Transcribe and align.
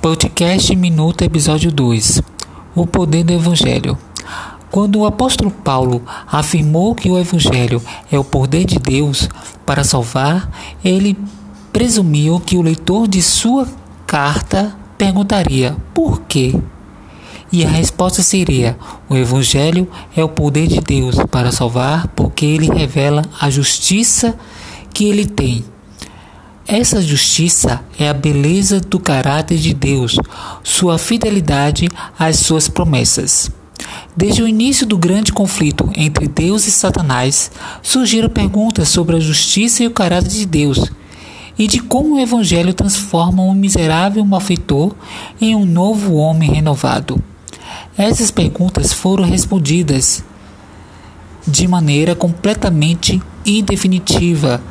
Podcast 0.00 0.74
Minuto, 0.74 1.20
episódio 1.20 1.70
2 1.70 2.22
O 2.74 2.86
poder 2.86 3.22
do 3.22 3.34
Evangelho. 3.34 3.98
Quando 4.70 5.00
o 5.00 5.04
apóstolo 5.04 5.50
Paulo 5.50 6.02
afirmou 6.26 6.94
que 6.94 7.10
o 7.10 7.18
Evangelho 7.18 7.82
é 8.10 8.18
o 8.18 8.24
poder 8.24 8.64
de 8.64 8.78
Deus 8.78 9.28
para 9.66 9.84
salvar, 9.84 10.50
ele 10.82 11.18
presumiu 11.70 12.40
que 12.40 12.56
o 12.56 12.62
leitor 12.62 13.06
de 13.06 13.20
sua 13.20 13.68
carta 14.06 14.74
perguntaria 14.96 15.76
por 15.92 16.22
quê? 16.22 16.58
E 17.52 17.62
a 17.62 17.68
resposta 17.68 18.22
seria: 18.22 18.78
o 19.06 19.14
Evangelho 19.14 19.86
é 20.16 20.24
o 20.24 20.28
poder 20.30 20.66
de 20.66 20.80
Deus 20.80 21.16
para 21.30 21.52
salvar, 21.52 22.08
porque 22.16 22.46
ele 22.46 22.72
revela 22.72 23.22
a 23.38 23.50
justiça 23.50 24.34
que 24.94 25.04
ele 25.04 25.26
tem 25.26 25.62
essa 26.70 27.02
justiça 27.02 27.82
é 27.98 28.08
a 28.08 28.14
beleza 28.14 28.78
do 28.78 29.00
caráter 29.00 29.58
de 29.58 29.74
Deus, 29.74 30.16
sua 30.62 30.98
fidelidade 30.98 31.88
às 32.16 32.36
suas 32.36 32.68
promessas. 32.68 33.50
Desde 34.16 34.40
o 34.40 34.46
início 34.46 34.86
do 34.86 34.96
grande 34.96 35.32
conflito 35.32 35.90
entre 35.96 36.28
Deus 36.28 36.68
e 36.68 36.70
Satanás, 36.70 37.50
surgiram 37.82 38.28
perguntas 38.28 38.88
sobre 38.88 39.16
a 39.16 39.20
justiça 39.20 39.82
e 39.82 39.88
o 39.88 39.90
caráter 39.90 40.28
de 40.28 40.46
Deus 40.46 40.92
e 41.58 41.66
de 41.66 41.80
como 41.80 42.14
o 42.14 42.20
Evangelho 42.20 42.72
transforma 42.72 43.42
um 43.42 43.52
miserável 43.52 44.24
malfeitor 44.24 44.94
em 45.40 45.56
um 45.56 45.66
novo 45.66 46.14
homem 46.14 46.52
renovado. 46.52 47.20
Essas 47.98 48.30
perguntas 48.30 48.92
foram 48.92 49.24
respondidas 49.24 50.22
de 51.44 51.66
maneira 51.66 52.14
completamente 52.14 53.20
indefinitiva 53.44 54.62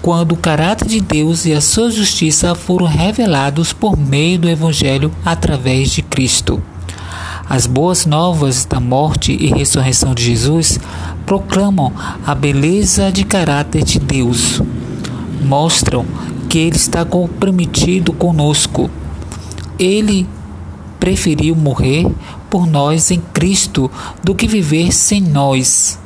quando 0.00 0.32
o 0.32 0.36
caráter 0.36 0.86
de 0.86 1.00
Deus 1.00 1.44
e 1.44 1.52
a 1.52 1.60
sua 1.60 1.90
justiça 1.90 2.54
foram 2.54 2.86
revelados 2.86 3.72
por 3.72 3.96
meio 3.96 4.38
do 4.38 4.48
Evangelho 4.48 5.12
através 5.24 5.90
de 5.90 6.02
Cristo. 6.02 6.62
As 7.48 7.66
boas 7.66 8.04
novas 8.04 8.64
da 8.64 8.78
morte 8.78 9.32
e 9.32 9.46
ressurreição 9.46 10.14
de 10.14 10.22
Jesus 10.22 10.78
proclamam 11.24 11.92
a 12.26 12.34
beleza 12.34 13.10
de 13.10 13.24
caráter 13.24 13.82
de 13.82 13.98
Deus. 13.98 14.60
Mostram 15.42 16.04
que 16.48 16.58
Ele 16.58 16.76
está 16.76 17.04
comprometido 17.04 18.12
conosco. 18.12 18.90
Ele 19.78 20.26
preferiu 21.00 21.56
morrer 21.56 22.06
por 22.50 22.66
nós 22.66 23.10
em 23.10 23.20
Cristo 23.32 23.90
do 24.22 24.34
que 24.34 24.46
viver 24.46 24.92
sem 24.92 25.22
nós. 25.22 25.98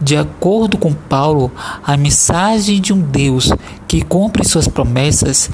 De 0.00 0.16
acordo 0.16 0.76
com 0.76 0.92
Paulo, 0.92 1.50
a 1.84 1.96
mensagem 1.96 2.80
de 2.80 2.92
um 2.92 3.00
Deus 3.00 3.52
que 3.86 4.02
cumpre 4.02 4.46
suas 4.46 4.68
promessas 4.68 5.50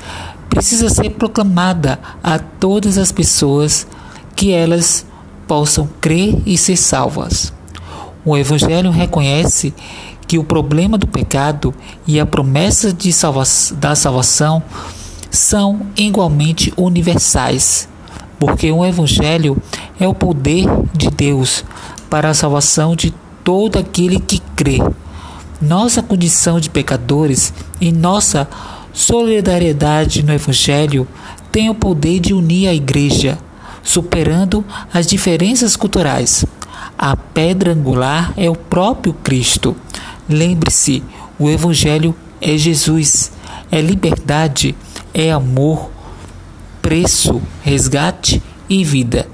precisa 0.48 0.88
ser 0.88 1.10
proclamada 1.10 1.98
a 2.22 2.38
todas 2.38 2.98
as 2.98 3.12
pessoas 3.12 3.86
que 4.34 4.52
elas 4.52 5.06
possam 5.46 5.88
crer 6.00 6.40
e 6.46 6.56
ser 6.56 6.76
salvas. 6.76 7.52
O 8.24 8.36
Evangelho 8.36 8.90
reconhece 8.90 9.74
que 10.26 10.38
o 10.38 10.44
problema 10.44 10.96
do 10.96 11.06
pecado 11.06 11.74
e 12.06 12.20
a 12.20 12.26
promessa 12.26 12.94
salva 13.12 13.42
da 13.76 13.94
salvação 13.94 14.62
são 15.30 15.80
igualmente 15.96 16.72
universais, 16.76 17.88
porque 18.38 18.70
o 18.70 18.84
Evangelho 18.84 19.56
é 19.98 20.06
o 20.06 20.14
poder 20.14 20.66
de 20.94 21.10
Deus 21.10 21.64
para 22.08 22.30
a 22.30 22.34
salvação 22.34 22.94
de 22.96 23.14
todo 23.50 23.80
aquele 23.80 24.20
que 24.20 24.38
crê. 24.54 24.78
Nossa 25.60 26.00
condição 26.00 26.60
de 26.60 26.70
pecadores 26.70 27.52
e 27.80 27.90
nossa 27.90 28.48
solidariedade 28.92 30.22
no 30.22 30.32
Evangelho 30.32 31.04
tem 31.50 31.68
o 31.68 31.74
poder 31.74 32.20
de 32.20 32.32
unir 32.32 32.68
a 32.68 32.74
Igreja, 32.74 33.36
superando 33.82 34.64
as 34.94 35.04
diferenças 35.04 35.74
culturais. 35.74 36.44
A 36.96 37.16
pedra 37.16 37.72
angular 37.72 38.32
é 38.36 38.48
o 38.48 38.54
próprio 38.54 39.12
Cristo. 39.14 39.74
Lembre-se, 40.28 41.02
o 41.36 41.50
Evangelho 41.50 42.14
é 42.40 42.56
Jesus, 42.56 43.32
é 43.68 43.80
liberdade, 43.80 44.76
é 45.12 45.32
amor, 45.32 45.90
preço, 46.80 47.42
resgate 47.64 48.40
e 48.68 48.84
vida. 48.84 49.26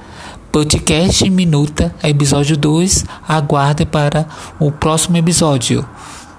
Podcast 0.56 1.28
Minuta, 1.28 1.94
episódio 2.02 2.56
2. 2.56 3.04
Aguarde 3.28 3.84
para 3.84 4.26
o 4.58 4.72
próximo 4.72 5.18
episódio, 5.18 5.86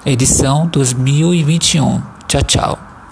edição 0.03 0.65
2021. 0.69 2.01
Tchau, 2.27 2.41
tchau. 2.41 2.96